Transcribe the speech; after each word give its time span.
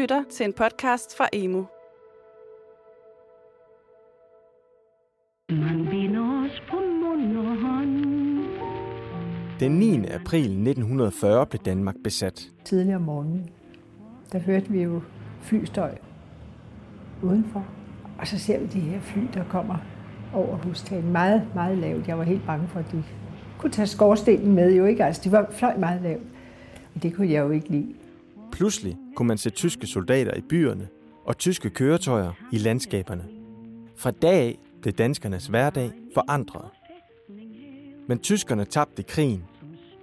lytter 0.00 0.24
til 0.30 0.46
en 0.46 0.52
podcast 0.52 1.16
fra 1.16 1.28
Emo. 1.32 1.64
Den 9.60 9.72
9. 9.72 10.06
april 10.06 10.44
1940 10.44 11.46
blev 11.46 11.60
Danmark 11.60 11.94
besat. 12.04 12.50
tidligere 12.64 12.96
om 12.96 13.02
morgenen, 13.02 13.50
der 14.32 14.38
hørte 14.38 14.70
vi 14.70 14.82
jo 14.82 15.00
flystøj 15.42 15.98
udenfor. 17.22 17.66
Og 18.18 18.26
så 18.26 18.38
ser 18.38 18.58
vi 18.58 18.66
de 18.66 18.80
her 18.80 19.00
fly, 19.00 19.22
der 19.34 19.44
kommer 19.44 19.76
over 20.34 20.56
hustagen. 20.56 21.12
Meget, 21.12 21.46
meget 21.54 21.78
lavt. 21.78 22.08
Jeg 22.08 22.18
var 22.18 22.24
helt 22.24 22.46
bange 22.46 22.68
for, 22.68 22.78
at 22.78 22.92
de 22.92 23.04
kunne 23.58 23.72
tage 23.72 23.86
skorstenen 23.86 24.54
med. 24.54 24.74
Jo 24.74 24.84
ikke? 24.84 25.04
Altså, 25.04 25.22
de 25.24 25.32
var 25.32 25.50
fløj 25.50 25.76
meget 25.76 26.02
lavt. 26.02 26.22
Og 26.94 27.02
det 27.02 27.14
kunne 27.14 27.30
jeg 27.30 27.40
jo 27.40 27.50
ikke 27.50 27.68
lide. 27.68 27.94
Pludselig 28.52 28.96
kunne 29.18 29.28
man 29.28 29.38
se 29.38 29.50
tyske 29.50 29.86
soldater 29.86 30.34
i 30.34 30.40
byerne 30.40 30.88
og 31.24 31.38
tyske 31.38 31.70
køretøjer 31.70 32.32
i 32.52 32.58
landskaberne. 32.58 33.24
Fra 33.96 34.10
dag 34.10 34.34
af 34.34 34.58
blev 34.82 34.94
danskernes 34.94 35.46
hverdag 35.46 35.90
forandret. 36.14 36.64
Men 38.08 38.18
tyskerne 38.18 38.64
tabte 38.64 39.02
krigen, 39.02 39.44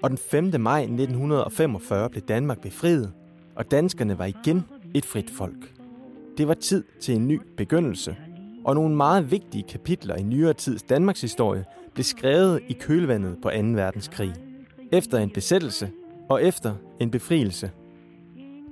og 0.04 0.10
den 0.10 0.18
5. 0.18 0.62
maj 0.62 0.82
1945 0.82 2.10
blev 2.10 2.24
Danmark 2.24 2.62
befriet, 2.62 3.14
og 3.56 3.72
danskerne 3.72 4.20
var 4.20 4.26
igen 4.26 4.64
et 4.94 5.06
frit 5.06 5.30
folk. 5.30 5.74
Det 6.38 6.48
var 6.48 6.54
tid 6.54 6.84
til 7.02 7.16
en 7.16 7.28
ny 7.28 7.42
begyndelse, 7.58 8.16
og 8.66 8.76
nogle 8.76 8.96
meget 8.96 9.32
vigtige 9.32 9.64
kapitler 9.70 10.16
i 10.16 10.24
nyere 10.24 10.54
tids 10.54 10.84
Danmarks 10.84 11.22
historie 11.22 11.66
blev 11.94 12.04
skrevet 12.04 12.62
i 12.68 12.74
kølvandet 12.74 13.38
på 13.42 13.50
2. 13.50 13.58
verdenskrig. 13.58 14.34
Efter 14.92 15.18
en 15.18 15.30
besættelse 15.30 15.92
og 16.30 16.44
efter 16.44 16.76
en 17.00 17.12
befrielse. 17.12 17.72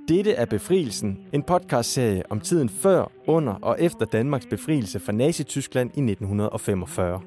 Dette 0.08 0.32
er 0.32 0.44
Befrielsen, 0.44 1.18
en 1.32 1.42
podcastserie 1.42 2.22
om 2.30 2.40
tiden 2.40 2.68
før, 2.68 3.12
under 3.26 3.52
og 3.52 3.76
efter 3.80 4.06
Danmarks 4.06 4.46
befrielse 4.46 5.00
fra 5.00 5.12
Nazi-Tyskland 5.12 5.90
i 5.94 6.00
1945. 6.00 7.20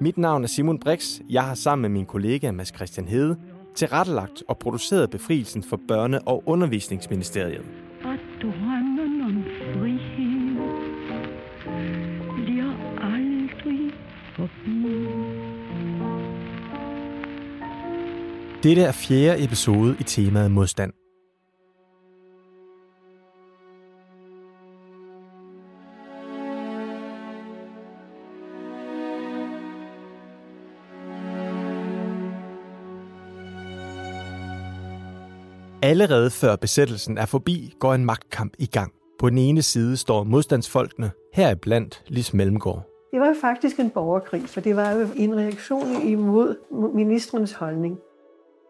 Mit 0.00 0.18
navn 0.18 0.44
er 0.44 0.48
Simon 0.48 0.78
Brix. 0.78 1.20
Jeg 1.30 1.42
har 1.44 1.54
sammen 1.54 1.82
med 1.82 1.90
min 1.90 2.06
kollega 2.06 2.52
Mads 2.52 2.74
Christian 2.74 3.08
Hede 3.08 3.36
tilrettelagt 3.74 4.42
og 4.48 4.58
produceret 4.58 5.10
befrielsen 5.10 5.62
for 5.62 5.76
Børne- 5.92 6.24
og 6.26 6.42
Undervisningsministeriet. 6.46 7.64
Og 8.04 8.16
drømmen 8.42 9.22
om 9.22 9.44
frihed 9.74 10.56
bliver 12.34 12.72
aldrig 13.00 13.92
forbi. 14.36 14.82
Dette 18.62 18.82
er 18.82 18.92
fjerde 18.92 19.44
episode 19.44 19.96
i 20.00 20.02
temaet 20.02 20.50
modstand. 20.50 20.92
Allerede 35.84 36.30
før 36.30 36.56
besættelsen 36.56 37.18
er 37.18 37.26
forbi, 37.26 37.74
går 37.78 37.94
en 37.94 38.04
magtkamp 38.04 38.52
i 38.58 38.66
gang. 38.66 38.92
På 39.18 39.30
den 39.30 39.38
ene 39.38 39.62
side 39.62 39.96
står 39.96 40.24
modstandsfolkene, 40.24 41.10
heriblandt 41.34 42.02
Lis 42.06 42.34
Mellemgaard. 42.34 42.82
Det 43.12 43.20
var 43.20 43.26
jo 43.26 43.34
faktisk 43.40 43.78
en 43.78 43.90
borgerkrig, 43.90 44.42
for 44.46 44.60
det 44.60 44.76
var 44.76 44.90
jo 44.90 45.08
en 45.16 45.36
reaktion 45.36 46.02
imod 46.02 46.56
ministrens 46.94 47.52
holdning. 47.52 47.98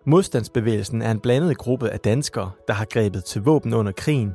Modstandsbevægelsen 0.06 1.02
er 1.02 1.10
en 1.10 1.20
blandet 1.20 1.58
gruppe 1.58 1.90
af 1.90 2.00
danskere, 2.00 2.50
der 2.68 2.74
har 2.74 2.84
grebet 2.84 3.24
til 3.24 3.42
våben 3.42 3.74
under 3.74 3.92
krigen. 3.92 4.34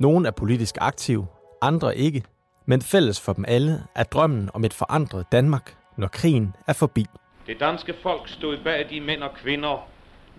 Nogle 0.00 0.28
er 0.28 0.32
politisk 0.32 0.74
aktive, 0.80 1.26
andre 1.62 1.96
ikke. 1.96 2.24
Men 2.66 2.82
fælles 2.82 3.20
for 3.20 3.32
dem 3.32 3.44
alle 3.48 3.82
er 3.96 4.04
drømmen 4.04 4.50
om 4.54 4.64
et 4.64 4.74
forandret 4.74 5.26
Danmark, 5.32 5.76
når 5.98 6.08
krigen 6.08 6.54
er 6.66 6.72
forbi. 6.72 7.06
Det 7.46 7.60
danske 7.60 7.94
folk 8.02 8.28
stod 8.28 8.56
bag 8.64 8.86
de 8.90 9.00
mænd 9.00 9.22
og 9.22 9.30
kvinder, 9.34 9.88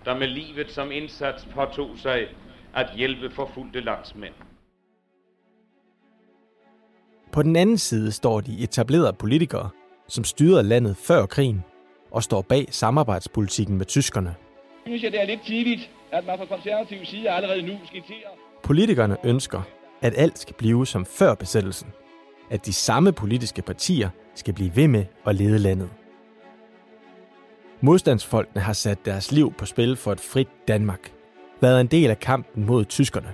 der 0.06 0.18
med 0.18 0.28
livet 0.28 0.72
som 0.72 0.92
indsats 0.92 1.48
påtog 1.56 1.90
sig 1.98 2.28
at 2.76 2.88
hjælpe 2.96 3.30
forfulgte 3.30 3.80
landsmænd. 3.80 4.34
På 7.32 7.44
den 7.44 7.56
anden 7.56 7.78
side 7.78 8.12
står 8.12 8.42
de 8.42 8.64
etablerede 8.64 9.14
politikere, 9.14 9.70
som 10.08 10.24
styrede 10.24 10.64
landet 10.64 10.98
før 10.98 11.26
krigen 11.26 11.64
og 12.12 12.24
står 12.24 12.42
bag 12.42 12.68
samarbejdspolitikken 12.70 13.78
med 13.78 13.86
tyskerne. 13.86 14.36
synes 14.86 15.04
jeg, 15.04 15.12
det 15.12 15.22
er 15.22 15.26
lidt 15.26 15.46
tidligt, 15.46 15.90
at 16.12 16.26
man 16.26 16.38
fra 16.38 16.46
konservativ 16.46 17.06
side 17.06 17.30
allerede 17.30 17.62
nu 17.62 17.80
skitserer 17.86 18.30
Politikerne 18.64 19.18
ønsker, 19.24 19.62
at 20.02 20.14
alt 20.18 20.40
skal 20.40 20.56
blive 20.56 20.88
som 20.88 21.06
før 21.06 21.36
besættelsen. 21.36 21.90
At 22.50 22.66
de 22.66 22.74
samme 22.74 23.12
politiske 23.12 23.62
partier 23.62 24.10
skal 24.36 24.54
blive 24.54 24.76
ved 24.76 24.88
med 24.88 25.06
at 25.26 25.36
lede 25.36 25.60
landet. 25.60 25.90
Modstandsfolkene 27.86 28.62
har 28.62 28.74
sat 28.74 29.06
deres 29.06 29.32
liv 29.32 29.54
på 29.54 29.66
spil 29.66 29.96
for 29.96 30.12
et 30.12 30.20
frit 30.20 30.48
Danmark. 30.68 31.12
Været 31.62 31.82
en 31.82 31.88
del 31.88 32.10
af 32.10 32.20
kampen 32.20 32.66
mod 32.66 32.86
tyskerne. 32.86 33.34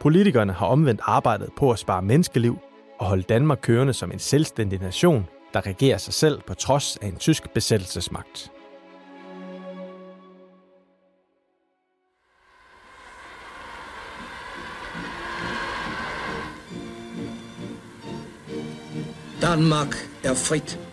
Politikerne 0.00 0.52
har 0.52 0.66
omvendt 0.66 1.00
arbejdet 1.04 1.48
på 1.56 1.70
at 1.70 1.78
spare 1.78 2.02
menneskeliv 2.02 2.58
og 2.98 3.06
holde 3.06 3.22
Danmark 3.22 3.58
kørende 3.62 3.92
som 3.92 4.12
en 4.12 4.18
selvstændig 4.18 4.80
nation, 4.80 5.26
der 5.54 5.66
regerer 5.66 5.98
sig 5.98 6.14
selv 6.14 6.40
på 6.46 6.54
trods 6.54 6.96
af 6.96 7.06
en 7.06 7.16
tysk 7.16 7.50
besættelsesmagt. 7.50 8.52
Danmark 19.42 19.94
er 20.24 20.34
frit. 20.34 20.91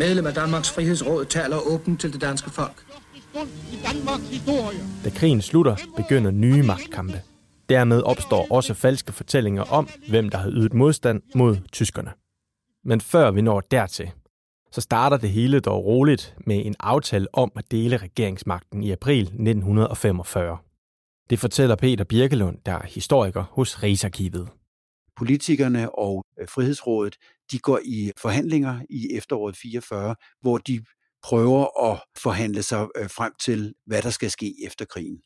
Medlem 0.00 0.26
af 0.26 0.34
Danmarks 0.34 0.70
Frihedsråd 0.70 1.24
taler 1.24 1.56
åbent 1.72 2.00
til 2.00 2.12
det 2.12 2.20
danske 2.20 2.50
folk. 2.50 2.86
Da 5.04 5.10
krigen 5.10 5.42
slutter, 5.42 5.76
begynder 5.96 6.30
nye 6.30 6.62
magtkampe. 6.62 7.22
Dermed 7.68 8.02
opstår 8.02 8.46
også 8.50 8.74
falske 8.74 9.12
fortællinger 9.12 9.62
om, 9.62 9.88
hvem 10.08 10.28
der 10.28 10.38
har 10.38 10.50
ydet 10.50 10.74
modstand 10.74 11.22
mod 11.34 11.56
tyskerne. 11.72 12.10
Men 12.84 13.00
før 13.00 13.30
vi 13.30 13.40
når 13.40 13.60
dertil, 13.60 14.10
så 14.72 14.80
starter 14.80 15.16
det 15.16 15.30
hele 15.30 15.60
dog 15.60 15.84
roligt 15.84 16.34
med 16.46 16.66
en 16.66 16.74
aftale 16.80 17.26
om 17.32 17.52
at 17.56 17.70
dele 17.70 17.96
regeringsmagten 17.96 18.82
i 18.82 18.90
april 18.90 19.22
1945. 19.22 20.58
Det 21.30 21.38
fortæller 21.38 21.76
Peter 21.76 22.04
Birkelund, 22.04 22.58
der 22.66 22.72
er 22.72 22.86
historiker 22.86 23.44
hos 23.50 23.82
Rigsarkivet. 23.82 24.48
politikerne 25.16 25.98
og 25.98 26.24
øh, 26.40 26.48
Frihedsrådet, 26.48 27.16
de 27.52 27.58
går 27.58 27.80
i 27.84 28.12
forhandlinger 28.18 28.80
i 28.90 29.16
efteråret 29.16 29.56
44, 29.56 30.14
hvor 30.40 30.58
de 30.58 30.84
prøver 31.22 31.90
at 31.90 32.00
forhandle 32.18 32.62
sig 32.62 32.88
øh, 32.96 33.10
frem 33.10 33.32
til, 33.44 33.74
hvad 33.86 34.02
der 34.02 34.10
skal 34.10 34.30
ske 34.30 34.54
efter 34.66 34.84
krigen. 34.84 35.18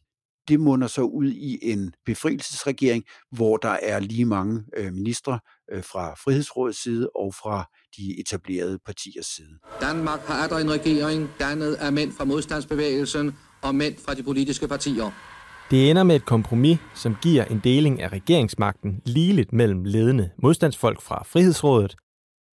Det 0.49 0.61
munder 0.61 0.87
så 0.87 1.03
ud 1.03 1.27
i 1.27 1.59
en 1.63 1.93
befrielsesregering, 2.07 3.05
hvor 3.31 3.57
der 3.57 3.77
er 3.83 4.01
lige 4.01 4.25
mange 4.25 4.63
øh, 4.77 4.93
ministre 4.93 5.41
øh, 5.73 5.83
fra 5.83 6.15
Frihedsrådets 6.15 6.83
side 6.83 7.11
og 7.15 7.35
fra 7.35 7.71
de 7.97 8.21
etablerede 8.21 8.79
partiers 8.87 9.27
side. 9.27 9.59
Danmark 9.81 10.21
har 10.21 10.45
atter 10.45 10.59
en 10.59 10.71
regering 10.71 11.31
dannet 11.41 11.75
af 11.75 11.93
mænd 11.93 12.13
fra 12.13 12.25
modstandsbevægelsen 12.25 13.37
og 13.63 13.75
mænd 13.75 13.97
fra 14.07 14.15
de 14.15 14.23
politiske 14.23 14.69
partier. 14.69 15.11
Det 15.71 15.91
ender 15.91 16.03
med 16.03 16.17
et 16.17 16.25
kompromis, 16.25 16.79
som 16.95 17.17
giver 17.23 17.45
en 17.45 17.61
deling 17.65 18.03
af 18.03 18.09
regeringsmagten 18.09 19.03
ligeligt 19.07 19.53
mellem 19.53 19.85
ledende 19.85 20.31
modstandsfolk 20.43 21.03
fra 21.03 21.23
Frihedsrådet 21.27 21.97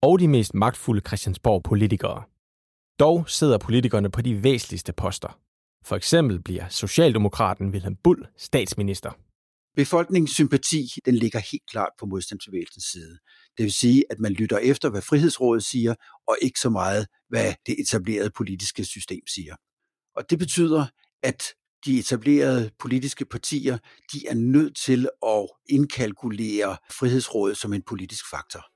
og 0.03 0.19
de 0.19 0.28
mest 0.28 0.55
magtfulde 0.55 1.03
Christiansborg-politikere. 1.06 2.22
Dog 2.99 3.28
sidder 3.28 3.59
politikerne 3.59 4.11
på 4.11 4.22
de 4.22 4.43
væsentligste 4.43 4.93
poster. 4.93 5.38
For 5.84 5.97
eksempel 5.97 6.43
bliver 6.43 6.69
Socialdemokraten 6.69 7.71
Wilhelm 7.71 7.97
Bull 7.97 8.27
statsminister. 8.36 9.10
Befolkningens 9.77 10.30
sympati, 10.30 10.89
den 11.04 11.15
ligger 11.15 11.39
helt 11.39 11.66
klart 11.71 11.92
på 12.01 12.07
modstandsbevægelsens 12.07 12.84
side. 12.84 13.19
Det 13.57 13.63
vil 13.63 13.72
sige, 13.72 14.04
at 14.10 14.19
man 14.19 14.33
lytter 14.33 14.59
efter, 14.59 14.91
hvad 14.91 15.03
Frihedsrådet 15.03 15.65
siger, 15.65 15.95
og 16.28 16.36
ikke 16.42 16.60
så 16.60 16.71
meget, 16.71 17.07
hvad 17.28 17.54
det 17.66 17.80
etablerede 17.80 18.30
politiske 18.30 18.84
system 18.84 19.27
siger. 19.34 19.57
Og 20.16 20.30
det 20.30 20.39
betyder, 20.39 20.86
at 21.22 21.42
de 21.84 21.98
etablerede 21.98 22.71
politiske 22.78 23.24
partier, 23.24 23.78
de 24.13 24.27
er 24.28 24.34
nødt 24.34 24.77
til 24.77 25.09
at 25.27 25.48
indkalkulere 25.69 26.77
Frihedsrådet 26.91 27.57
som 27.57 27.72
en 27.72 27.83
politisk 27.83 28.30
faktor. 28.30 28.70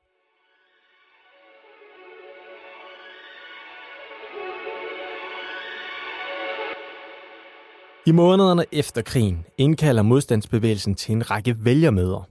I 8.06 8.12
månederne 8.12 8.64
efter 8.72 9.02
krigen 9.02 9.44
indkalder 9.58 10.02
modstandsbevægelsen 10.02 10.94
til 10.94 11.12
en 11.12 11.30
række 11.30 11.64
vælgermøder. 11.64 12.28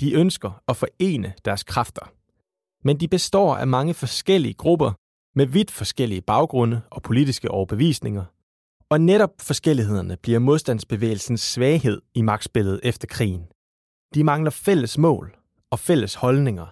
De 0.00 0.12
ønsker 0.12 0.62
at 0.68 0.76
forene 0.76 1.32
deres 1.44 1.62
kræfter. 1.64 2.12
Men 2.84 3.00
de 3.00 3.08
består 3.08 3.56
af 3.56 3.66
mange 3.66 3.94
forskellige 3.94 4.54
grupper 4.54 4.92
med 5.34 5.46
vidt 5.46 5.70
forskellige 5.70 6.20
baggrunde 6.20 6.80
og 6.90 7.02
politiske 7.02 7.50
overbevisninger. 7.50 8.24
Og 8.88 9.00
netop 9.00 9.30
forskellighederne 9.40 10.16
bliver 10.16 10.38
modstandsbevægelsens 10.38 11.40
svaghed 11.40 12.00
i 12.14 12.22
magtspillet 12.22 12.80
efter 12.82 13.06
krigen. 13.06 13.46
De 14.14 14.24
mangler 14.24 14.50
fælles 14.50 14.98
mål 14.98 15.36
og 15.70 15.78
fælles 15.78 16.14
holdninger. 16.14 16.66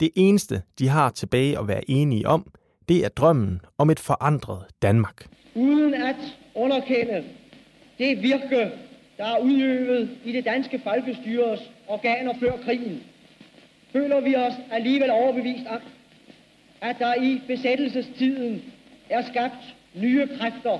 Det 0.00 0.10
eneste, 0.16 0.62
de 0.78 0.88
har 0.88 1.10
tilbage 1.10 1.58
at 1.58 1.68
være 1.68 1.90
enige 1.90 2.28
om, 2.28 2.46
det 2.88 3.04
er 3.04 3.08
drømmen 3.08 3.60
om 3.78 3.90
et 3.90 4.00
forandret 4.00 4.64
Danmark. 4.82 5.26
Uden 5.54 5.94
at 5.94 6.16
underkende 6.54 7.24
det 7.98 8.22
virke, 8.22 8.72
der 9.16 9.24
er 9.24 9.38
udøvet 9.38 10.10
i 10.24 10.32
det 10.32 10.44
danske 10.44 10.80
folkestyres 10.84 11.60
organer 11.86 12.34
før 12.40 12.52
krigen, 12.64 13.02
føler 13.92 14.20
vi 14.20 14.36
os 14.36 14.54
alligevel 14.70 15.10
overbevist 15.10 15.66
om, 15.66 15.80
at 16.80 16.96
der 16.98 17.14
i 17.14 17.42
besættelsestiden 17.46 18.62
er 19.10 19.22
skabt 19.32 19.76
nye 19.94 20.28
kræfter, 20.38 20.78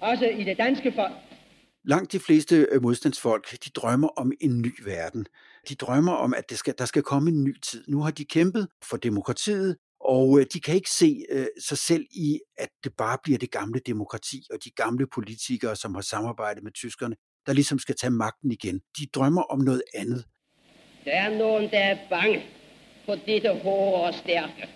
også 0.00 0.26
i 0.26 0.44
det 0.44 0.58
danske 0.58 0.92
folk. 0.92 1.12
Langt 1.84 2.12
de 2.12 2.20
fleste 2.20 2.66
øh, 2.72 2.82
modstandsfolk, 2.82 3.50
de 3.64 3.70
drømmer 3.70 4.08
om 4.08 4.32
en 4.40 4.62
ny 4.62 4.72
verden. 4.84 5.26
De 5.68 5.74
drømmer 5.74 6.12
om, 6.12 6.34
at 6.34 6.50
det 6.50 6.58
skal, 6.58 6.74
der 6.78 6.84
skal 6.84 7.02
komme 7.02 7.30
en 7.30 7.44
ny 7.44 7.60
tid. 7.60 7.84
Nu 7.88 8.00
har 8.00 8.10
de 8.10 8.24
kæmpet 8.24 8.68
for 8.82 8.96
demokratiet, 8.96 9.76
og 10.04 10.40
øh, 10.40 10.46
de 10.52 10.60
kan 10.60 10.74
ikke 10.74 10.90
se 10.90 11.24
øh, 11.30 11.46
sig 11.68 11.78
selv 11.78 12.06
i, 12.10 12.40
at 12.58 12.68
det 12.84 12.92
bare 12.98 13.18
bliver 13.22 13.38
det 13.38 13.50
gamle 13.50 13.80
demokrati 13.86 14.46
og 14.50 14.64
de 14.64 14.70
gamle 14.70 15.06
politikere, 15.14 15.76
som 15.76 15.94
har 15.94 16.02
samarbejdet 16.02 16.62
med 16.62 16.72
tyskerne, 16.72 17.16
der 17.46 17.52
ligesom 17.52 17.78
skal 17.78 17.94
tage 17.96 18.10
magten 18.10 18.52
igen. 18.52 18.80
De 18.98 19.06
drømmer 19.14 19.42
om 19.42 19.58
noget 19.58 19.82
andet. 19.94 20.24
Der 21.04 21.12
er 21.12 21.38
nogen, 21.38 21.70
der 21.70 21.78
er 21.78 21.98
bange 22.10 22.44
for 23.06 23.14
dette 23.26 23.48
hårde 23.62 24.02
og 24.06 24.14
stærke. 24.14 24.68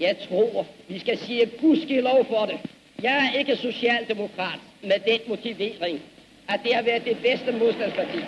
Jeg 0.00 0.16
tror, 0.28 0.66
vi 0.88 0.98
skal 0.98 1.18
sige 1.18 2.00
lov 2.00 2.26
for 2.28 2.46
det. 2.46 2.60
Jeg 3.02 3.16
er 3.26 3.38
ikke 3.38 3.56
socialdemokrat 3.56 4.60
med 4.82 4.98
den 5.06 5.20
motivering, 5.28 6.00
at 6.48 6.60
det 6.64 6.74
har 6.74 6.82
været 6.82 7.04
det 7.04 7.18
bedste 7.22 7.52
modstandsparti. 7.52 8.20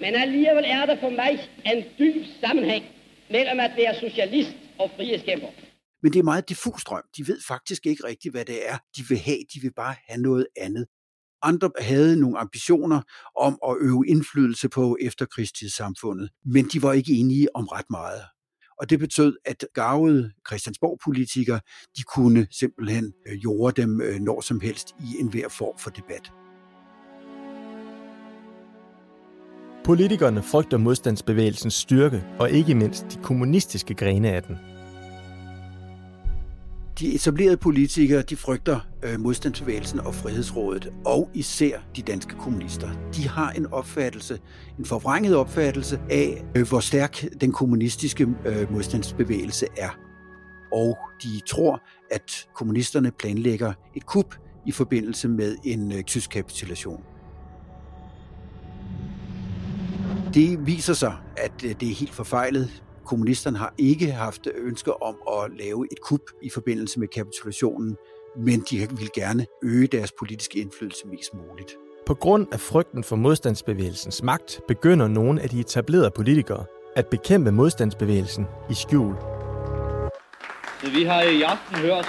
Men 0.00 0.14
alligevel 0.14 0.64
er 0.66 0.86
der 0.86 0.96
for 1.00 1.10
mig 1.10 1.48
en 1.66 1.84
dyb 1.98 2.24
sammenhæng 2.40 2.84
mellem 3.30 3.60
at 3.60 3.72
være 3.76 3.94
socialist 3.94 4.56
og 4.80 4.90
frihedskæmper. 4.96 5.48
Men 6.02 6.12
det 6.12 6.18
er 6.18 6.22
meget 6.22 6.48
diffus 6.48 6.84
drøm. 6.84 7.02
De 7.16 7.28
ved 7.28 7.40
faktisk 7.48 7.86
ikke 7.86 8.04
rigtigt, 8.04 8.34
hvad 8.34 8.44
det 8.44 8.68
er, 8.68 8.78
de 8.96 9.02
vil 9.08 9.18
have. 9.18 9.38
De 9.54 9.60
vil 9.60 9.72
bare 9.76 9.94
have 10.08 10.22
noget 10.22 10.46
andet. 10.56 10.86
Andre 11.42 11.70
havde 11.78 12.20
nogle 12.20 12.38
ambitioner 12.38 13.00
om 13.36 13.58
at 13.68 13.76
øve 13.80 14.04
indflydelse 14.08 14.68
på 14.68 14.96
efterkrigstidssamfundet, 15.00 16.30
men 16.44 16.64
de 16.72 16.82
var 16.82 16.92
ikke 16.92 17.12
enige 17.12 17.56
om 17.56 17.66
ret 17.66 17.90
meget. 17.90 18.22
Og 18.80 18.90
det 18.90 18.98
betød, 18.98 19.36
at 19.44 19.64
gavede 19.74 20.32
Christiansborg-politikere, 20.48 21.60
de 21.96 22.02
kunne 22.02 22.46
simpelthen 22.50 23.12
øh, 23.26 23.44
jorde 23.44 23.82
dem 23.82 24.00
øh, 24.00 24.20
når 24.20 24.40
som 24.40 24.60
helst 24.60 24.88
i 25.00 25.20
enhver 25.20 25.48
form 25.48 25.78
for 25.78 25.90
debat. 25.90 26.32
Politikerne 29.90 30.42
frygter 30.42 30.78
modstandsbevægelsens 30.78 31.74
styrke, 31.74 32.24
og 32.38 32.50
ikke 32.50 32.74
mindst 32.74 33.06
de 33.12 33.22
kommunistiske 33.22 33.94
grene 33.94 34.30
af 34.30 34.42
den– 34.42 34.56
de 37.00 37.14
etablerede 37.14 37.56
politikere, 37.56 38.22
de 38.22 38.36
frygter 38.36 38.80
øh, 39.02 39.20
modstandsbevægelsen 39.20 40.00
og 40.00 40.14
Frihedsrådet, 40.14 40.92
og 41.04 41.30
især 41.34 41.78
de 41.96 42.02
danske 42.02 42.34
kommunister. 42.34 42.88
De 43.16 43.28
har 43.28 43.50
en 43.50 43.66
opfattelse, 43.66 44.38
en 44.78 44.84
forvrænget 44.84 45.36
opfattelse 45.36 46.00
af, 46.10 46.44
øh, 46.56 46.68
hvor 46.68 46.80
stærk 46.80 47.24
den 47.40 47.52
kommunistiske 47.52 48.28
øh, 48.46 48.72
modstandsbevægelse 48.72 49.66
er. 49.76 49.98
Og 50.72 50.98
de 51.22 51.40
tror, 51.46 51.82
at 52.10 52.48
kommunisterne 52.54 53.10
planlægger 53.10 53.72
et 53.96 54.06
kup 54.06 54.34
i 54.66 54.72
forbindelse 54.72 55.28
med 55.28 55.56
en 55.64 55.92
øh, 55.92 56.02
tysk 56.02 56.30
kapitulation. 56.30 57.02
Det 60.34 60.66
viser 60.66 60.94
sig, 60.94 61.16
at 61.36 61.52
øh, 61.64 61.70
det 61.80 61.90
er 61.90 61.94
helt 61.94 62.14
forfejlet. 62.14 62.82
Kommunisterne 63.04 63.58
har 63.58 63.74
ikke 63.78 64.12
haft 64.12 64.48
ønsker 64.54 64.92
om 65.02 65.16
at 65.28 65.50
lave 65.58 65.86
et 65.92 66.00
kup 66.00 66.20
i 66.42 66.50
forbindelse 66.50 67.00
med 67.00 67.08
kapitulationen, 67.08 67.96
men 68.36 68.64
de 68.70 68.78
vil 68.78 69.10
gerne 69.14 69.46
øge 69.62 69.86
deres 69.86 70.12
politiske 70.18 70.58
indflydelse 70.58 71.06
mest 71.06 71.34
muligt. 71.34 71.76
På 72.06 72.14
grund 72.14 72.46
af 72.52 72.60
frygten 72.60 73.04
for 73.04 73.16
modstandsbevægelsens 73.16 74.22
magt, 74.22 74.60
begynder 74.68 75.08
nogle 75.08 75.42
af 75.42 75.48
de 75.48 75.60
etablerede 75.60 76.10
politikere 76.10 76.64
at 76.96 77.06
bekæmpe 77.06 77.52
modstandsbevægelsen 77.52 78.46
i 78.70 78.74
skjul. 78.74 79.14
Vi 80.94 81.04
har 81.04 81.22
i 81.22 81.42
aften 81.42 81.76
hørt 81.76 82.08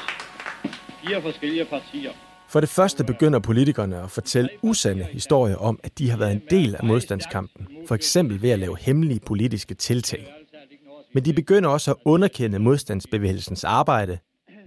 fire 1.05 1.21
forskellige 1.21 1.65
partier. 1.65 2.11
For 2.51 2.59
det 2.59 2.69
første 2.69 3.03
begynder 3.03 3.39
politikerne 3.39 4.03
at 4.03 4.11
fortælle 4.11 4.49
usande 4.61 5.03
historier 5.03 5.55
om, 5.55 5.79
at 5.83 5.97
de 5.97 6.09
har 6.09 6.17
været 6.17 6.31
en 6.31 6.41
del 6.49 6.75
af 6.75 6.83
modstandskampen, 6.83 7.67
for 7.87 7.95
eksempel 7.95 8.41
ved 8.41 8.49
at 8.49 8.59
lave 8.59 8.77
hemmelige 8.79 9.19
politiske 9.19 9.73
tiltag. 9.73 10.33
Men 11.13 11.25
de 11.25 11.33
begynder 11.33 11.69
også 11.69 11.91
at 11.91 11.97
underkende 12.05 12.59
modstandsbevægelsens 12.59 13.63
arbejde 13.63 14.17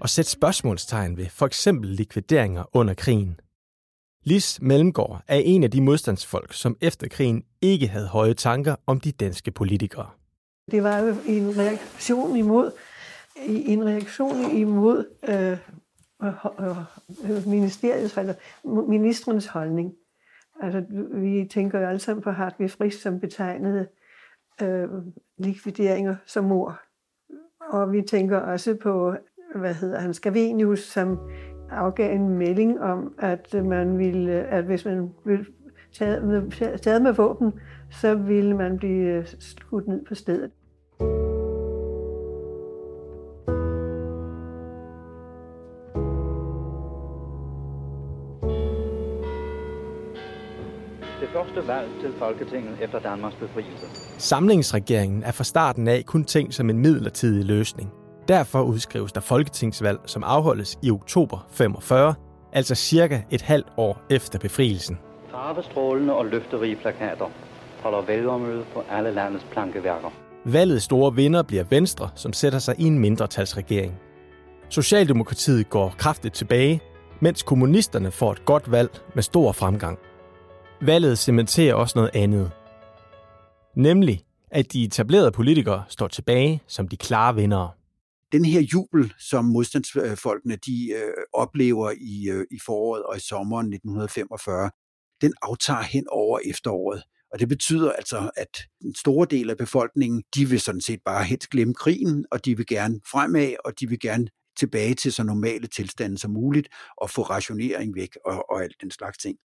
og 0.00 0.08
sætte 0.08 0.30
spørgsmålstegn 0.30 1.16
ved 1.16 1.26
for 1.26 1.46
eksempel 1.46 1.90
likvideringer 1.90 2.76
under 2.76 2.94
krigen. 2.94 3.40
Lis 4.22 4.58
Mellemgaard 4.62 5.22
er 5.28 5.36
en 5.36 5.64
af 5.64 5.70
de 5.70 5.80
modstandsfolk, 5.80 6.52
som 6.52 6.76
efter 6.80 7.08
krigen 7.08 7.42
ikke 7.62 7.88
havde 7.88 8.06
høje 8.06 8.34
tanker 8.34 8.76
om 8.86 9.00
de 9.00 9.12
danske 9.12 9.50
politikere. 9.50 10.10
Det 10.70 10.82
var 10.82 10.98
jo 10.98 11.16
en 11.26 11.58
reaktion 11.58 12.36
imod, 12.36 12.70
en 13.46 13.86
reaktion 13.86 14.56
imod 14.56 15.04
øh, 15.28 15.56
Øh, 16.24 16.78
øh, 17.30 17.46
ministeriets, 17.46 18.16
eller 18.18 18.34
ministerens 18.88 19.46
holdning. 19.46 19.94
Altså, 20.60 20.84
vi 21.14 21.48
tænker 21.50 21.80
jo 21.80 21.86
alle 21.86 21.98
sammen 21.98 22.22
på 22.22 22.30
Hartwig 22.30 22.70
Frisch, 22.70 23.02
som 23.02 23.20
betegnede 23.20 23.86
øh, 24.62 24.88
likvideringer 25.38 26.16
som 26.26 26.44
mor. 26.44 26.80
Og 27.60 27.92
vi 27.92 28.02
tænker 28.02 28.38
også 28.38 28.74
på, 28.82 29.14
hvad 29.54 29.74
hedder 29.74 29.98
han, 29.98 30.14
Scavenius, 30.14 30.80
som 30.80 31.18
afgav 31.70 32.14
en 32.14 32.28
melding 32.28 32.80
om, 32.80 33.14
at 33.18 33.54
man 33.54 33.98
ville, 33.98 34.32
at 34.32 34.64
hvis 34.64 34.84
man 34.84 35.10
ville 35.24 35.46
tage 35.92 36.20
med, 36.20 36.50
tage 36.78 37.00
med 37.00 37.12
våben, 37.12 37.52
så 37.90 38.14
ville 38.14 38.56
man 38.56 38.76
blive 38.76 39.06
øh, 39.06 39.26
skudt 39.38 39.88
ned 39.88 40.04
på 40.04 40.14
stedet. 40.14 40.50
Første 51.32 51.68
valg 51.68 51.88
til 52.00 52.12
Folketinget 52.18 52.76
efter 52.80 52.98
Danmarks 52.98 53.36
befrielse. 53.36 53.86
Samlingsregeringen 54.18 55.22
er 55.22 55.32
fra 55.32 55.44
starten 55.44 55.88
af 55.88 56.04
kun 56.06 56.24
tænkt 56.24 56.54
som 56.54 56.70
en 56.70 56.78
midlertidig 56.78 57.44
løsning. 57.44 57.90
Derfor 58.28 58.62
udskrives 58.62 59.12
der 59.12 59.20
folketingsvalg, 59.20 59.98
som 60.06 60.24
afholdes 60.24 60.78
i 60.82 60.90
oktober 60.90 61.46
45, 61.50 62.14
altså 62.52 62.74
cirka 62.74 63.20
et 63.30 63.42
halvt 63.42 63.68
år 63.76 64.02
efter 64.10 64.38
befrielsen. 64.38 64.98
Farvestrålende 65.30 66.14
og 66.14 66.26
løfterige 66.26 66.76
plakater 66.76 67.30
holder 67.82 68.02
vælgermøde 68.02 68.64
på 68.74 68.82
alle 68.90 69.10
landets 69.10 69.44
plankeværker. 69.50 70.10
Valgets 70.44 70.84
store 70.84 71.14
vinder 71.14 71.42
bliver 71.42 71.64
Venstre, 71.70 72.10
som 72.14 72.32
sætter 72.32 72.58
sig 72.58 72.74
i 72.78 72.84
en 72.84 72.98
mindretalsregering. 72.98 73.94
Socialdemokratiet 74.68 75.70
går 75.70 75.94
kraftigt 75.98 76.34
tilbage, 76.34 76.80
mens 77.20 77.42
kommunisterne 77.42 78.10
får 78.10 78.32
et 78.32 78.44
godt 78.44 78.70
valg 78.70 78.90
med 79.14 79.22
stor 79.22 79.52
fremgang. 79.52 79.98
Valget 80.80 81.18
cementerer 81.18 81.74
også 81.74 81.98
noget 81.98 82.10
andet. 82.14 82.50
Nemlig, 83.76 84.24
at 84.50 84.72
de 84.72 84.84
etablerede 84.84 85.32
politikere 85.32 85.84
står 85.88 86.08
tilbage 86.08 86.62
som 86.66 86.88
de 86.88 86.96
klare 86.96 87.34
vindere. 87.34 87.70
Den 88.32 88.44
her 88.44 88.60
jubel, 88.60 89.12
som 89.18 89.44
modstandsfolkene 89.44 90.56
de, 90.56 90.90
øh, 90.92 91.12
oplever 91.32 91.90
i, 91.90 92.28
øh, 92.30 92.46
i 92.50 92.58
foråret 92.66 93.02
og 93.02 93.16
i 93.16 93.20
sommeren 93.20 93.66
1945, 93.70 94.70
den 95.20 95.32
aftager 95.42 95.82
hen 95.82 96.04
over 96.08 96.38
efteråret. 96.44 97.02
Og 97.32 97.40
det 97.40 97.48
betyder 97.48 97.92
altså, 97.92 98.30
at 98.36 98.58
en 98.84 98.94
store 98.94 99.26
del 99.30 99.50
af 99.50 99.56
befolkningen, 99.56 100.22
de 100.34 100.48
vil 100.48 100.60
sådan 100.60 100.80
set 100.80 101.00
bare 101.04 101.24
helt 101.24 101.48
glemme 101.50 101.74
krigen, 101.74 102.26
og 102.30 102.44
de 102.44 102.56
vil 102.56 102.66
gerne 102.66 103.00
fremad, 103.10 103.54
og 103.64 103.80
de 103.80 103.88
vil 103.88 104.00
gerne 104.00 104.26
tilbage 104.58 104.94
til 104.94 105.12
så 105.12 105.22
normale 105.22 105.66
tilstande 105.66 106.18
som 106.18 106.30
muligt, 106.30 106.68
og 106.96 107.10
få 107.10 107.22
rationering 107.22 107.94
væk 107.94 108.16
og, 108.26 108.50
og 108.50 108.62
alt 108.62 108.76
den 108.80 108.90
slags 108.90 109.18
ting. 109.18 109.38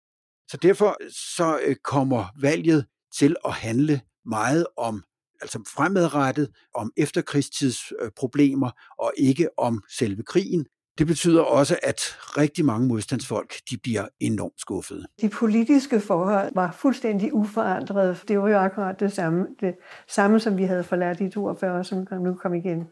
Så 0.48 0.56
derfor 0.56 0.96
så 1.36 1.60
øh, 1.66 1.76
kommer 1.84 2.24
valget 2.40 2.86
til 3.18 3.36
at 3.44 3.52
handle 3.52 4.00
meget 4.26 4.66
om 4.76 5.02
altså 5.42 5.58
fremadrettet, 5.76 6.48
om 6.74 6.92
efterkrigstidsproblemer 6.96 8.66
øh, 8.66 9.04
og 9.04 9.12
ikke 9.16 9.48
om 9.58 9.82
selve 9.98 10.22
krigen. 10.22 10.66
Det 10.98 11.06
betyder 11.06 11.42
også, 11.42 11.78
at 11.82 12.00
rigtig 12.20 12.64
mange 12.64 12.88
modstandsfolk 12.88 13.54
de 13.70 13.76
bliver 13.82 14.08
enormt 14.20 14.60
skuffede. 14.60 15.04
De 15.20 15.28
politiske 15.28 16.00
forhold 16.00 16.52
var 16.54 16.72
fuldstændig 16.72 17.34
uforandrede. 17.34 18.16
Det 18.28 18.38
var 18.38 18.48
jo 18.48 18.58
akkurat 18.58 19.00
det 19.00 19.12
samme, 19.12 19.46
det 19.60 19.74
samme 20.08 20.40
som 20.40 20.56
vi 20.56 20.64
havde 20.64 20.84
forladt 20.84 21.20
i 21.20 21.30
42, 21.30 21.84
som 21.84 22.06
nu 22.20 22.34
kom 22.34 22.54
igen. 22.54 22.88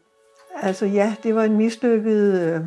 Altså 0.61 0.85
ja, 0.85 1.15
det 1.23 1.35
var 1.35 1.43
en 1.43 1.57
mislykket 1.57 2.41
øh, 2.41 2.61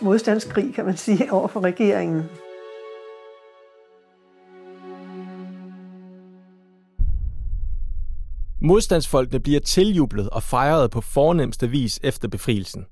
modstandskrig, 0.00 0.74
kan 0.74 0.84
man 0.84 0.96
sige, 0.96 1.32
over 1.36 1.48
for 1.48 1.60
regeringen. 1.60 2.22
Modstandsfolkene 8.62 9.40
bliver 9.40 9.60
tiljublet 9.60 10.30
og 10.30 10.42
fejret 10.42 10.90
på 10.90 11.00
fornemmeste 11.00 11.70
vis 11.70 12.00
efter 12.02 12.28
befrielsen. 12.28 12.86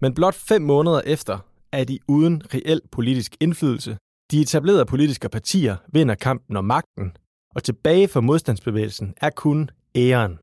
Men 0.00 0.14
blot 0.14 0.34
fem 0.34 0.62
måneder 0.62 1.00
efter 1.00 1.38
er 1.72 1.84
de 1.84 1.98
uden 2.08 2.42
reel 2.54 2.80
politisk 2.92 3.36
indflydelse. 3.40 3.98
De 4.30 4.40
etablerede 4.40 4.86
politiske 4.86 5.28
partier 5.28 5.76
vinder 5.92 6.14
kampen 6.14 6.56
om 6.56 6.64
magten, 6.64 7.16
og 7.54 7.62
tilbage 7.62 8.08
for 8.08 8.20
modstandsbevægelsen 8.20 9.14
er 9.16 9.30
kun 9.30 9.70
æren. 9.96 10.38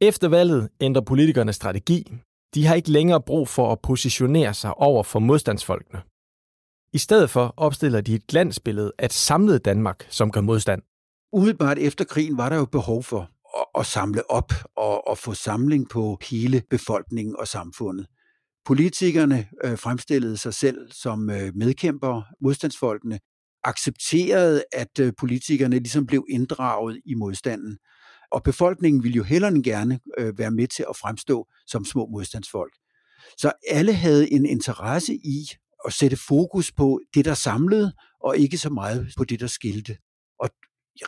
Efter 0.00 0.28
valget 0.28 0.68
ændrer 0.80 1.02
politikerne 1.02 1.52
strategi. 1.52 2.12
De 2.54 2.66
har 2.66 2.74
ikke 2.74 2.90
længere 2.90 3.22
brug 3.22 3.48
for 3.48 3.72
at 3.72 3.80
positionere 3.80 4.54
sig 4.54 4.74
over 4.74 5.02
for 5.02 5.18
modstandsfolkene. 5.18 6.02
I 6.92 6.98
stedet 6.98 7.30
for 7.30 7.54
opstiller 7.56 8.00
de 8.00 8.14
et 8.14 8.26
glansbillede 8.26 8.92
af 8.98 9.04
et 9.04 9.12
samlet 9.12 9.64
Danmark, 9.64 10.06
som 10.10 10.30
gør 10.30 10.40
modstand. 10.40 10.82
Umiddelbart 11.32 11.78
efter 11.78 12.04
krigen 12.04 12.38
var 12.38 12.48
der 12.48 12.56
jo 12.56 12.64
behov 12.64 13.02
for 13.02 13.30
at, 13.78 13.86
samle 13.86 14.30
op 14.30 14.52
og 14.76 15.08
og 15.08 15.18
få 15.18 15.34
samling 15.34 15.88
på 15.88 16.18
hele 16.30 16.62
befolkningen 16.70 17.36
og 17.36 17.48
samfundet. 17.48 18.06
Politikerne 18.64 19.48
øh, 19.64 19.78
fremstillede 19.78 20.36
sig 20.36 20.54
selv 20.54 20.92
som 20.92 21.30
øh, 21.30 21.52
medkæmpere, 21.54 22.24
modstandsfolkene, 22.40 23.20
accepterede, 23.64 24.64
at 24.72 24.98
øh, 25.00 25.12
politikerne 25.18 25.78
ligesom 25.78 26.06
blev 26.06 26.24
inddraget 26.30 27.00
i 27.04 27.14
modstanden. 27.14 27.78
Og 28.32 28.42
befolkningen 28.42 29.02
ville 29.02 29.16
jo 29.16 29.22
hellere 29.22 29.52
end 29.52 29.64
gerne 29.64 30.00
øh, 30.18 30.38
være 30.38 30.50
med 30.50 30.66
til 30.66 30.84
at 30.90 30.96
fremstå 30.96 31.46
som 31.66 31.84
små 31.84 32.06
modstandsfolk. 32.06 32.72
Så 33.38 33.52
alle 33.70 33.92
havde 33.92 34.32
en 34.32 34.46
interesse 34.46 35.14
i 35.14 35.48
at 35.86 35.92
sætte 35.92 36.16
fokus 36.16 36.72
på 36.72 37.00
det, 37.14 37.24
der 37.24 37.34
samlede, 37.34 37.92
og 38.20 38.38
ikke 38.38 38.58
så 38.58 38.70
meget 38.70 39.12
på 39.16 39.24
det, 39.24 39.40
der 39.40 39.46
skilte. 39.46 39.96
Og 40.40 40.50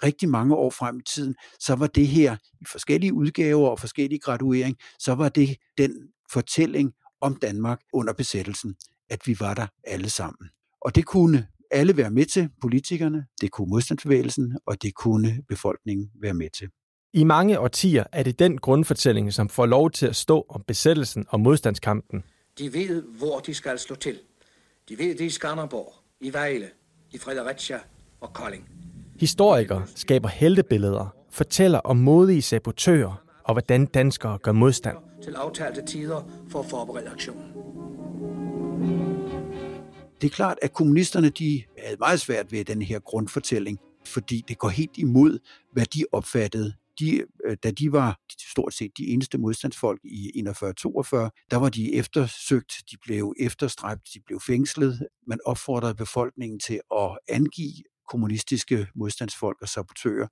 rigtig 0.02 0.28
mange 0.28 0.54
år 0.54 0.70
frem 0.70 0.98
i 0.98 1.02
tiden, 1.14 1.34
så 1.60 1.74
var 1.74 1.86
det 1.86 2.06
her 2.06 2.36
i 2.60 2.64
forskellige 2.72 3.14
udgaver 3.14 3.68
og 3.68 3.80
forskellige 3.80 4.18
graduering, 4.18 4.76
så 4.98 5.14
var 5.14 5.28
det 5.28 5.56
den 5.78 5.92
fortælling 6.32 6.92
om 7.20 7.36
Danmark 7.36 7.80
under 7.92 8.12
besættelsen, 8.12 8.74
at 9.10 9.26
vi 9.26 9.36
var 9.40 9.54
der 9.54 9.66
alle 9.84 10.10
sammen. 10.10 10.48
Og 10.80 10.94
det 10.94 11.06
kunne 11.06 11.46
alle 11.70 11.96
være 11.96 12.10
med 12.10 12.24
til, 12.24 12.48
politikerne, 12.60 13.26
det 13.40 13.50
kunne 13.50 13.68
modstandsbevægelsen, 13.70 14.58
og 14.66 14.82
det 14.82 14.94
kunne 14.94 15.42
befolkningen 15.48 16.10
være 16.22 16.34
med 16.34 16.50
til. 16.50 16.68
I 17.12 17.24
mange 17.24 17.60
årtier 17.60 18.04
er 18.12 18.22
det 18.22 18.38
den 18.38 18.58
grundfortælling, 18.58 19.32
som 19.32 19.48
får 19.48 19.66
lov 19.66 19.90
til 19.90 20.06
at 20.06 20.16
stå 20.16 20.46
om 20.48 20.64
besættelsen 20.66 21.24
og 21.28 21.40
modstandskampen. 21.40 22.24
De 22.58 22.72
ved, 22.72 23.02
hvor 23.02 23.38
de 23.38 23.54
skal 23.54 23.78
slå 23.78 23.96
til. 23.96 24.18
De 24.88 24.98
ved 24.98 25.14
det 25.14 25.24
i 25.24 25.30
Skanderborg, 25.30 25.94
i 26.20 26.32
Vejle, 26.32 26.70
i 27.10 27.18
Fredericia 27.18 27.80
og 28.20 28.32
Kolding. 28.32 28.77
Historikere 29.20 29.86
skaber 29.94 30.28
heltebilleder, 30.28 31.14
fortæller 31.30 31.78
om 31.78 31.96
modige 31.96 32.42
sabotører 32.42 33.24
og 33.44 33.54
hvordan 33.54 33.86
danskere 33.86 34.38
gør 34.38 34.52
modstand. 34.52 34.96
Til 35.22 35.34
aftalte 35.34 35.82
tider 35.86 36.30
for 36.50 36.58
at 36.60 36.66
forberede 36.66 37.08
aktionen. 37.08 37.44
Det 40.20 40.26
er 40.26 40.34
klart, 40.34 40.58
at 40.62 40.72
kommunisterne 40.72 41.28
de 41.28 41.62
havde 41.84 41.96
meget 41.98 42.20
svært 42.20 42.52
ved 42.52 42.64
den 42.64 42.82
her 42.82 42.98
grundfortælling, 42.98 43.78
fordi 44.06 44.44
det 44.48 44.58
går 44.58 44.68
helt 44.68 44.98
imod, 44.98 45.38
hvad 45.72 45.86
de 45.86 46.04
opfattede. 46.12 46.72
De, 47.00 47.22
øh, 47.46 47.56
da 47.62 47.70
de 47.70 47.92
var 47.92 48.20
stort 48.50 48.74
set 48.74 48.90
de 48.98 49.06
eneste 49.06 49.38
modstandsfolk 49.38 50.00
i 50.04 50.42
41-42, 50.48 51.46
der 51.50 51.56
var 51.56 51.68
de 51.68 51.94
eftersøgt, 51.94 52.72
de 52.90 52.96
blev 53.04 53.34
efterstræbt, 53.40 54.08
de 54.14 54.20
blev 54.26 54.40
fængslet. 54.46 55.06
Man 55.26 55.38
opfordrede 55.44 55.94
befolkningen 55.94 56.60
til 56.60 56.80
at 56.96 57.18
angive 57.28 57.84
kommunistiske 58.08 58.86
modstandsfolk 58.96 59.56
og 59.62 59.68
sabotører. 59.68 60.26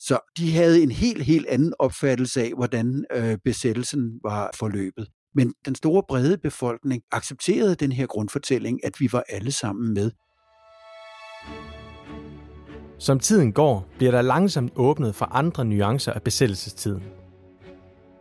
Så 0.00 0.18
de 0.38 0.52
havde 0.52 0.82
en 0.82 0.90
helt, 0.90 1.24
helt 1.24 1.46
anden 1.46 1.74
opfattelse 1.78 2.42
af, 2.42 2.52
hvordan 2.56 3.04
øh, 3.12 3.38
besættelsen 3.44 4.20
var 4.22 4.50
forløbet. 4.54 5.08
Men 5.34 5.54
den 5.64 5.74
store 5.74 6.02
brede 6.08 6.38
befolkning 6.38 7.02
accepterede 7.12 7.74
den 7.74 7.92
her 7.92 8.06
grundfortælling, 8.06 8.84
at 8.84 9.00
vi 9.00 9.08
var 9.12 9.24
alle 9.28 9.52
sammen 9.52 9.94
med. 9.94 10.10
Som 12.98 13.18
tiden 13.18 13.52
går, 13.52 13.88
bliver 13.98 14.10
der 14.10 14.22
langsomt 14.22 14.72
åbnet 14.76 15.14
for 15.14 15.24
andre 15.24 15.64
nuancer 15.64 16.12
af 16.12 16.22
besættelsestiden. 16.22 17.02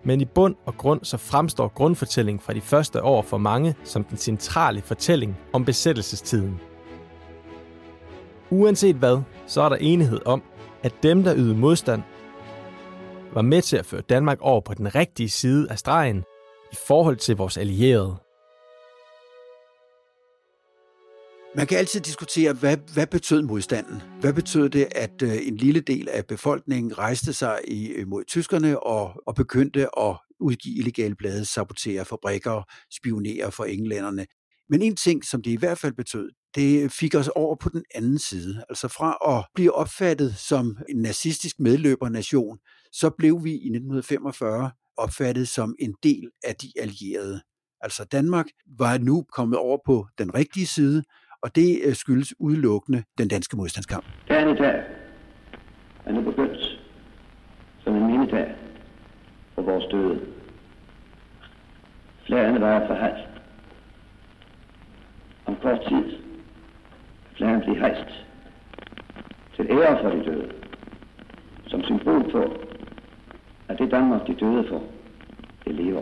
Men 0.06 0.22
i 0.22 0.26
bund 0.26 0.56
og 0.66 0.78
grund 0.78 1.04
så 1.04 1.18
fremstår 1.18 1.68
grundfortællingen 1.68 2.42
fra 2.42 2.54
de 2.54 2.62
første 2.62 3.04
år 3.04 3.22
for 3.22 3.38
mange 3.38 3.76
som 3.84 4.04
den 4.04 4.18
centrale 4.18 4.82
fortælling 4.82 5.38
om 5.54 5.66
besættelsestiden. 5.66 6.60
Uanset 8.54 8.96
hvad, 8.96 9.22
så 9.48 9.62
er 9.62 9.70
der 9.70 9.76
enighed 9.76 10.20
om, 10.26 10.44
at 10.84 10.94
dem, 11.04 11.24
der 11.24 11.36
ydede 11.36 11.56
modstand, 11.56 12.02
var 13.34 13.42
med 13.42 13.62
til 13.62 13.78
at 13.78 13.86
føre 13.86 14.02
Danmark 14.02 14.38
over 14.42 14.62
på 14.62 14.74
den 14.74 14.96
rigtige 14.96 15.30
side 15.30 15.72
af 15.72 15.80
stregen 15.80 16.24
i 16.72 16.76
forhold 16.88 17.18
til 17.18 17.36
vores 17.36 17.58
allierede. 17.58 18.18
Man 21.56 21.68
kan 21.68 21.78
altid 21.78 22.00
diskutere, 22.00 22.54
hvad, 22.54 22.78
hvad 22.94 23.08
betød 23.08 23.42
modstanden? 23.42 24.02
Hvad 24.20 24.34
betød 24.34 24.70
det, 24.70 24.88
at 24.92 25.22
øh, 25.24 25.48
en 25.48 25.58
lille 25.58 25.80
del 25.82 26.10
af 26.10 26.26
befolkningen 26.26 26.98
rejste 26.98 27.34
sig 27.34 27.60
imod 27.68 28.22
øh, 28.22 28.26
tyskerne 28.26 28.84
og, 28.84 29.14
og 29.28 29.36
begyndte 29.36 30.00
at 30.00 30.16
udgive 30.40 30.76
illegale 30.76 31.16
blade, 31.16 31.46
sabotere 31.46 32.06
fabrikker, 32.06 32.64
spionere 32.92 33.52
for 33.52 33.64
englænderne? 33.64 34.26
Men 34.70 34.82
en 34.82 34.96
ting, 34.96 35.26
som 35.26 35.42
det 35.42 35.52
i 35.52 35.58
hvert 35.58 35.78
fald 35.78 35.94
betød, 35.94 36.30
det 36.56 36.92
fik 36.92 37.16
os 37.16 37.28
over 37.28 37.56
på 37.56 37.70
den 37.70 37.84
anden 37.96 38.20
side. 38.20 38.64
Altså 38.70 38.88
fra 38.88 39.38
at 39.38 39.46
blive 39.56 39.74
opfattet 39.76 40.36
som 40.36 40.78
en 40.90 40.98
nazistisk 41.02 41.60
medløbernation, 41.60 42.58
så 42.92 43.10
blev 43.10 43.44
vi 43.44 43.52
i 43.52 43.70
1945 43.70 44.72
opfattet 44.98 45.48
som 45.48 45.76
en 45.80 45.96
del 46.04 46.30
af 46.44 46.56
de 46.56 46.68
allierede. 46.80 47.42
Altså 47.82 48.06
Danmark 48.12 48.46
var 48.78 48.98
nu 48.98 49.26
kommet 49.32 49.60
over 49.60 49.78
på 49.86 50.08
den 50.18 50.36
rigtige 50.36 50.68
side, 50.68 51.04
og 51.44 51.56
det 51.56 51.82
øh, 51.84 51.96
skyldes 51.96 52.34
udelukkende 52.40 53.04
den 53.18 53.28
danske 53.28 53.58
modstandskamp. 53.58 54.06
Dagen 54.28 54.50
i 54.56 54.58
dag 54.58 54.84
er 56.06 56.12
nu 56.12 56.22
begyndt 56.22 56.80
som 57.84 57.96
en 57.96 58.08
mindedag 58.08 58.56
for 59.56 59.62
vores 59.62 59.86
døde. 59.92 60.20
Flagerne 62.26 62.62
var 62.62 62.88
for 62.88 62.94
halvt. 62.94 63.30
Om 65.46 65.56
kort 65.62 65.80
tid 65.90 66.33
flagen 67.38 67.62
blive 67.62 67.80
hejst 67.80 68.10
til 69.56 69.66
ære 69.70 70.00
for 70.02 70.10
de 70.10 70.26
døde, 70.26 70.52
som 71.68 71.84
symbol 71.84 72.32
på, 72.32 72.44
at 73.68 73.80
det 73.80 73.92
Danmark, 73.92 74.28
de 74.28 74.36
døde 74.36 74.66
for, 74.70 74.84
det 75.66 75.76
lever. 75.76 76.02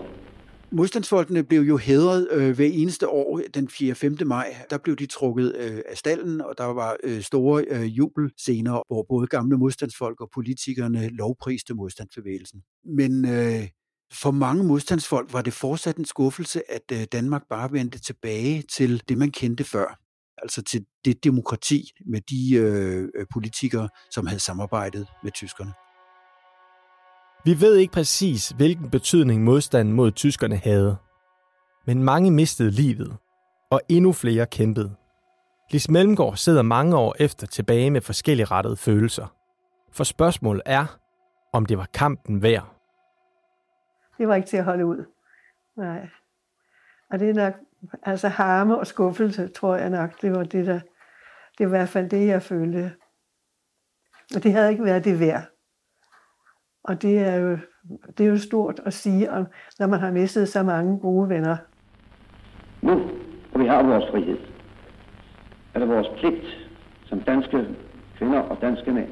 Modstandsfolkene 0.73 1.43
blev 1.43 1.61
jo 1.61 1.77
hædret 1.77 2.27
øh, 2.31 2.55
hver 2.55 2.69
eneste 2.73 3.09
år 3.09 3.41
den 3.53 3.69
4. 3.69 3.95
5. 3.95 4.17
maj. 4.25 4.55
Der 4.69 4.77
blev 4.77 4.95
de 4.95 5.05
trukket 5.05 5.55
øh, 5.59 5.79
af 5.89 5.97
stallen, 5.97 6.41
og 6.41 6.53
der 6.57 6.65
var 6.65 6.97
øh, 7.03 7.21
store 7.21 7.65
øh, 7.69 7.97
jubelscener, 7.97 8.83
hvor 8.87 9.05
både 9.09 9.27
gamle 9.27 9.57
modstandsfolk 9.57 10.21
og 10.21 10.29
politikerne 10.33 11.09
lovpriste 11.09 11.73
modstandsbevægelsen. 11.73 12.61
Men 12.85 13.25
øh, 13.25 13.67
for 14.13 14.31
mange 14.31 14.63
modstandsfolk 14.63 15.33
var 15.33 15.41
det 15.41 15.53
fortsat 15.53 15.97
en 15.97 16.05
skuffelse, 16.05 16.71
at 16.71 16.91
øh, 16.93 17.03
Danmark 17.11 17.41
bare 17.49 17.71
vendte 17.71 17.99
tilbage 17.99 18.61
til 18.61 19.01
det, 19.09 19.17
man 19.17 19.31
kendte 19.31 19.63
før. 19.63 20.00
Altså 20.37 20.61
til 20.63 20.85
det 21.05 21.23
demokrati 21.23 21.91
med 22.05 22.21
de 22.21 22.55
øh, 22.55 23.09
øh 23.15 23.25
politikere, 23.33 23.89
som 24.11 24.27
havde 24.27 24.39
samarbejdet 24.39 25.07
med 25.23 25.31
tyskerne. 25.31 25.73
Vi 27.45 27.61
ved 27.61 27.75
ikke 27.75 27.93
præcis, 27.93 28.49
hvilken 28.49 28.89
betydning 28.89 29.43
modstanden 29.43 29.93
mod 29.93 30.11
tyskerne 30.11 30.57
havde. 30.57 30.97
Men 31.85 32.03
mange 32.03 32.31
mistede 32.31 32.71
livet, 32.71 33.17
og 33.71 33.81
endnu 33.89 34.13
flere 34.13 34.45
kæmpede. 34.45 34.95
Lis 35.71 35.89
Mellemgaard 35.89 36.35
sidder 36.35 36.61
mange 36.61 36.97
år 36.97 37.15
efter 37.19 37.47
tilbage 37.47 37.91
med 37.91 38.01
forskellige 38.01 38.45
rettede 38.45 38.77
følelser. 38.77 39.35
For 39.91 40.03
spørgsmålet 40.03 40.61
er, 40.65 40.99
om 41.53 41.65
det 41.65 41.77
var 41.77 41.87
kampen 41.93 42.41
værd. 42.41 42.75
Det 44.17 44.27
var 44.27 44.35
ikke 44.35 44.47
til 44.47 44.57
at 44.57 44.63
holde 44.63 44.85
ud. 44.85 45.05
Nej. 45.77 46.09
Og 47.11 47.19
det 47.19 47.29
er 47.29 47.33
nok, 47.33 47.53
altså 48.03 48.27
harme 48.27 48.77
og 48.77 48.87
skuffelse, 48.87 49.47
tror 49.47 49.75
jeg 49.75 49.89
nok, 49.89 50.21
det 50.21 50.31
var 50.31 50.43
det, 50.43 50.65
der, 50.65 50.79
det 51.57 51.59
var 51.59 51.65
i 51.65 51.77
hvert 51.77 51.89
fald 51.89 52.09
det, 52.09 52.27
jeg 52.27 52.41
følte. 52.41 52.91
Og 54.35 54.43
det 54.43 54.53
havde 54.53 54.71
ikke 54.71 54.83
været 54.83 55.05
det 55.05 55.19
værd. 55.19 55.43
Og 56.83 57.01
det 57.01 57.19
er 57.19 57.35
jo, 57.35 57.57
det 58.17 58.25
er 58.25 58.29
jo 58.29 58.37
stort 58.37 58.79
at 58.85 58.93
sige, 58.93 59.31
om, 59.31 59.47
når 59.79 59.87
man 59.87 59.99
har 59.99 60.11
mistet 60.11 60.49
så 60.49 60.63
mange 60.63 60.99
gode 60.99 61.29
venner. 61.29 61.57
Nu, 62.81 63.09
hvor 63.51 63.59
vi 63.59 63.67
har 63.67 63.83
vores 63.83 64.11
frihed, 64.11 64.37
er 65.73 65.79
det 65.79 65.89
vores 65.89 66.07
pligt 66.19 66.69
som 67.05 67.21
danske 67.21 67.67
kvinder 68.17 68.39
og 68.39 68.61
danske 68.61 68.91
mænd 68.91 69.11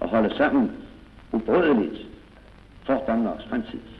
at 0.00 0.08
holde 0.08 0.36
sammen 0.36 0.72
ubrødeligt 1.32 2.06
for 2.86 3.04
Danmarks 3.06 3.44
fremtid. 3.48 3.95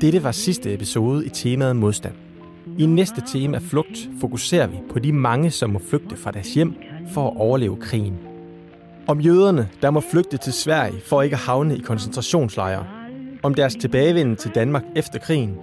Dette 0.00 0.22
var 0.22 0.32
sidste 0.32 0.74
episode 0.74 1.26
i 1.26 1.28
temaet 1.28 1.76
modstand. 1.76 2.14
I 2.78 2.86
næste 2.86 3.22
tema 3.26 3.58
flugt 3.58 4.08
fokuserer 4.20 4.66
vi 4.66 4.76
på 4.90 4.98
de 4.98 5.12
mange, 5.12 5.50
som 5.50 5.70
må 5.70 5.78
flygte 5.78 6.16
fra 6.16 6.30
deres 6.30 6.54
hjem 6.54 6.74
for 7.12 7.26
at 7.26 7.36
overleve 7.36 7.76
krigen. 7.76 8.18
Om 9.06 9.20
jøderne, 9.20 9.68
der 9.82 9.90
må 9.90 10.00
flygte 10.00 10.36
til 10.36 10.52
Sverige 10.52 11.00
for 11.06 11.22
ikke 11.22 11.34
at 11.34 11.40
havne 11.40 11.76
i 11.76 11.80
koncentrationslejre. 11.80 12.86
Om 13.42 13.54
deres 13.54 13.74
tilbagevenden 13.74 14.36
til 14.36 14.50
Danmark 14.54 14.84
efter 14.96 15.18
krigen. 15.18 15.56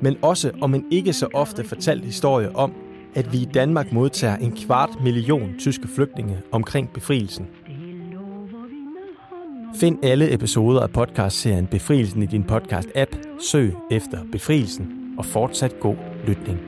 Men 0.00 0.16
også 0.22 0.50
om 0.60 0.74
en 0.74 0.84
ikke 0.90 1.12
så 1.12 1.28
ofte 1.34 1.64
fortalt 1.64 2.04
historie 2.04 2.56
om, 2.56 2.72
at 3.14 3.32
vi 3.32 3.38
i 3.38 3.48
Danmark 3.54 3.92
modtager 3.92 4.36
en 4.36 4.56
kvart 4.56 4.90
million 5.02 5.54
tyske 5.58 5.88
flygtninge 5.88 6.38
omkring 6.52 6.90
befrielsen. 6.94 7.46
Find 9.74 10.04
alle 10.04 10.34
episoder 10.34 10.80
af 10.80 10.90
podcastserien 10.90 11.66
Befrielsen 11.66 12.22
i 12.22 12.26
din 12.26 12.44
podcast-app, 12.44 13.40
søg 13.50 13.74
efter 13.90 14.24
Befrielsen 14.32 15.14
og 15.18 15.24
fortsat 15.24 15.80
god 15.80 15.96
lytning. 16.26 16.58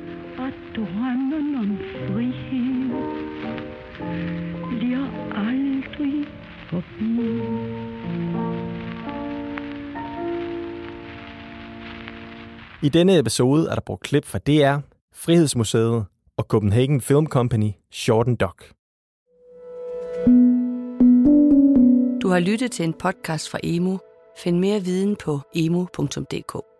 I 12.83 12.89
denne 12.89 13.19
episode 13.19 13.69
er 13.71 13.75
der 13.75 13.83
brugt 13.87 14.03
klip 14.03 14.25
fra 14.25 14.39
DR, 14.39 14.79
Frihedsmuseet 15.15 16.05
og 16.37 16.45
Copenhagen 16.45 17.01
Film 17.01 17.27
Company 17.27 17.71
Shorten 17.93 18.37
Doc. 18.37 18.55
Du 22.33 22.35
har 22.35 22.41
lyttet 22.41 22.73
til 22.73 22.85
en 22.85 22.93
podcast 22.93 23.51
fra 23.51 23.59
Emo. 23.63 23.99
Find 24.37 24.59
mere 24.59 24.81
viden 24.81 25.17
på 25.17 25.41
emo.dk. 25.55 26.72